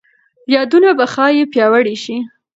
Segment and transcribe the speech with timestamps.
[0.55, 2.17] یادونه به ښايي پیاوړي شي.